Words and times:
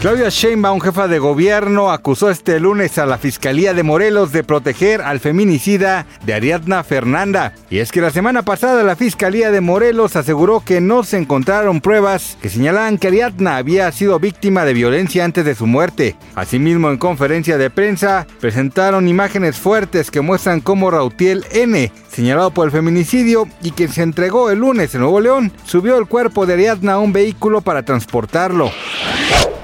Claudia 0.00 0.28
Sheinbaum, 0.28 0.78
jefa 0.78 1.08
de 1.08 1.18
gobierno, 1.18 1.90
acusó 1.90 2.30
este 2.30 2.60
lunes 2.60 2.98
a 2.98 3.06
la 3.06 3.18
Fiscalía 3.18 3.74
de 3.74 3.82
Morelos 3.82 4.30
de 4.30 4.44
proteger 4.44 5.02
al 5.02 5.18
feminicida 5.18 6.06
de 6.24 6.34
Ariadna 6.34 6.84
Fernanda. 6.84 7.52
Y 7.68 7.78
es 7.78 7.90
que 7.90 8.00
la 8.00 8.12
semana 8.12 8.44
pasada 8.44 8.84
la 8.84 8.94
Fiscalía 8.94 9.50
de 9.50 9.60
Morelos 9.60 10.14
aseguró 10.14 10.62
que 10.64 10.80
no 10.80 11.02
se 11.02 11.16
encontraron 11.16 11.80
pruebas 11.80 12.38
que 12.40 12.48
señalaban 12.48 12.96
que 12.96 13.08
Ariadna 13.08 13.56
había 13.56 13.90
sido 13.90 14.20
víctima 14.20 14.64
de 14.64 14.74
violencia 14.74 15.24
antes 15.24 15.44
de 15.44 15.56
su 15.56 15.66
muerte. 15.66 16.14
Asimismo, 16.36 16.90
en 16.90 16.98
conferencia 16.98 17.58
de 17.58 17.68
prensa, 17.68 18.24
presentaron 18.38 19.08
imágenes 19.08 19.56
fuertes 19.56 20.12
que 20.12 20.20
muestran 20.20 20.60
cómo 20.60 20.92
Rautiel 20.92 21.44
N., 21.50 21.90
señalado 22.08 22.52
por 22.52 22.66
el 22.66 22.72
feminicidio 22.72 23.48
y 23.64 23.72
quien 23.72 23.90
se 23.90 24.02
entregó 24.02 24.50
el 24.50 24.60
lunes 24.60 24.94
en 24.94 25.00
Nuevo 25.00 25.20
León, 25.20 25.52
subió 25.64 25.98
el 25.98 26.06
cuerpo 26.06 26.46
de 26.46 26.54
Ariadna 26.54 26.92
a 26.92 26.98
un 26.98 27.12
vehículo 27.12 27.62
para 27.62 27.82
transportarlo. 27.82 28.70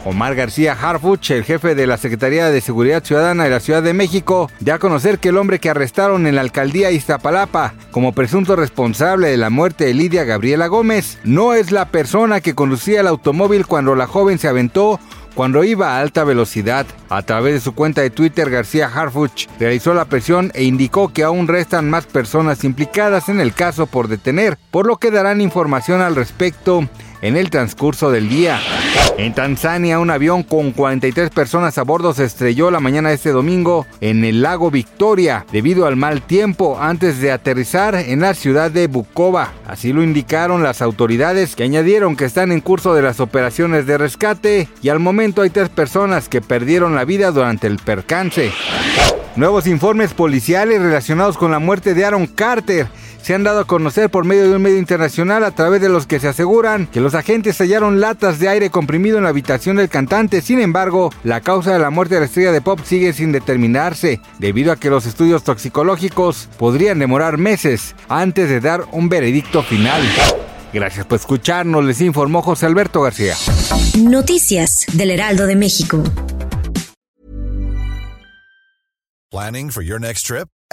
Omar 0.04 0.34
García 0.34 0.76
Harfuch, 0.80 1.30
el 1.30 1.44
jefe 1.44 1.74
de 1.74 1.86
la 1.86 1.96
Secretaría 1.96 2.50
de 2.50 2.60
Seguridad 2.60 3.02
Ciudadana 3.02 3.44
de 3.44 3.50
la 3.50 3.60
Ciudad 3.60 3.82
de 3.82 3.94
México, 3.94 4.50
dio 4.60 4.74
a 4.74 4.78
conocer 4.78 5.18
que 5.18 5.30
el 5.30 5.38
hombre 5.38 5.58
que 5.58 5.70
arrestaron 5.70 6.26
en 6.26 6.34
la 6.34 6.42
alcaldía 6.42 6.90
Iztapalapa 6.90 7.74
como 7.90 8.12
presunto 8.12 8.54
responsable 8.54 9.28
de 9.28 9.38
la 9.38 9.48
muerte 9.48 9.86
de 9.86 9.94
Lidia 9.94 10.24
Gabriela 10.24 10.66
Gómez 10.66 11.18
no 11.24 11.54
es 11.54 11.72
la 11.72 11.86
persona 11.86 12.42
que 12.42 12.54
conducía 12.54 13.00
el 13.00 13.06
automóvil 13.06 13.66
cuando 13.66 13.94
la 13.94 14.06
joven 14.06 14.38
se 14.38 14.48
aventó 14.48 15.00
cuando 15.34 15.64
iba 15.64 15.96
a 15.96 16.00
alta 16.00 16.22
velocidad. 16.22 16.86
A 17.08 17.22
través 17.22 17.54
de 17.54 17.60
su 17.60 17.74
cuenta 17.74 18.02
de 18.02 18.10
Twitter, 18.10 18.50
García 18.50 18.90
Harfuch 18.94 19.48
realizó 19.58 19.94
la 19.94 20.04
presión 20.04 20.52
e 20.54 20.64
indicó 20.64 21.12
que 21.12 21.24
aún 21.24 21.48
restan 21.48 21.88
más 21.88 22.06
personas 22.06 22.62
implicadas 22.64 23.28
en 23.28 23.40
el 23.40 23.54
caso 23.54 23.86
por 23.86 24.08
detener, 24.08 24.58
por 24.70 24.86
lo 24.86 24.98
que 24.98 25.10
darán 25.10 25.40
información 25.40 26.02
al 26.02 26.14
respecto 26.14 26.88
en 27.22 27.36
el 27.36 27.50
transcurso 27.50 28.10
del 28.10 28.28
día. 28.28 28.60
En 29.16 29.32
Tanzania, 29.32 30.00
un 30.00 30.10
avión 30.10 30.42
con 30.42 30.72
43 30.72 31.30
personas 31.30 31.78
a 31.78 31.82
bordo 31.82 32.12
se 32.12 32.24
estrelló 32.24 32.70
la 32.70 32.80
mañana 32.80 33.10
de 33.10 33.14
este 33.14 33.30
domingo 33.30 33.86
en 34.00 34.24
el 34.24 34.42
lago 34.42 34.70
Victoria 34.70 35.46
debido 35.52 35.86
al 35.86 35.94
mal 35.94 36.20
tiempo 36.22 36.78
antes 36.80 37.20
de 37.20 37.30
aterrizar 37.30 37.94
en 37.94 38.20
la 38.20 38.34
ciudad 38.34 38.72
de 38.72 38.88
Bukoba. 38.88 39.52
Así 39.66 39.92
lo 39.92 40.02
indicaron 40.02 40.64
las 40.64 40.82
autoridades 40.82 41.54
que 41.54 41.62
añadieron 41.62 42.16
que 42.16 42.24
están 42.24 42.50
en 42.50 42.60
curso 42.60 42.92
de 42.92 43.02
las 43.02 43.20
operaciones 43.20 43.86
de 43.86 43.98
rescate 43.98 44.68
y 44.82 44.88
al 44.88 44.98
momento 44.98 45.42
hay 45.42 45.50
tres 45.50 45.68
personas 45.68 46.28
que 46.28 46.40
perdieron 46.40 46.96
la 46.96 47.04
vida 47.04 47.30
durante 47.30 47.68
el 47.68 47.78
percance. 47.78 48.52
Nuevos 49.36 49.66
informes 49.66 50.12
policiales 50.12 50.80
relacionados 50.80 51.38
con 51.38 51.50
la 51.50 51.58
muerte 51.58 51.94
de 51.94 52.04
Aaron 52.04 52.26
Carter 52.26 52.88
se 53.24 53.34
han 53.34 53.42
dado 53.42 53.60
a 53.60 53.66
conocer 53.66 54.10
por 54.10 54.26
medio 54.26 54.50
de 54.50 54.56
un 54.56 54.60
medio 54.60 54.76
internacional 54.76 55.44
a 55.44 55.50
través 55.52 55.80
de 55.80 55.88
los 55.88 56.06
que 56.06 56.20
se 56.20 56.28
aseguran 56.28 56.86
que 56.86 57.00
los 57.00 57.14
agentes 57.14 57.56
hallaron 57.58 57.98
latas 57.98 58.38
de 58.38 58.50
aire 58.50 58.68
comprimido 58.68 59.16
en 59.16 59.24
la 59.24 59.30
habitación 59.30 59.76
del 59.76 59.88
cantante. 59.88 60.42
Sin 60.42 60.60
embargo, 60.60 61.10
la 61.24 61.40
causa 61.40 61.72
de 61.72 61.78
la 61.78 61.88
muerte 61.88 62.16
de 62.16 62.20
la 62.20 62.26
estrella 62.26 62.52
de 62.52 62.60
pop 62.60 62.80
sigue 62.84 63.14
sin 63.14 63.32
determinarse, 63.32 64.20
debido 64.38 64.72
a 64.72 64.76
que 64.76 64.90
los 64.90 65.06
estudios 65.06 65.42
toxicológicos 65.42 66.50
podrían 66.58 66.98
demorar 66.98 67.38
meses 67.38 67.96
antes 68.10 68.50
de 68.50 68.60
dar 68.60 68.84
un 68.92 69.08
veredicto 69.08 69.62
final. 69.62 70.02
Gracias 70.74 71.06
por 71.06 71.18
escucharnos, 71.18 71.82
les 71.82 72.02
informó 72.02 72.42
José 72.42 72.66
Alberto 72.66 73.00
García. 73.00 73.34
Noticias 73.98 74.84
del 74.92 75.10
Heraldo 75.10 75.46
de 75.46 75.56
México. 75.56 76.04
Planning 79.30 79.70
for 79.70 79.82
your 79.82 79.98
next 79.98 80.26
trip? 80.26 80.46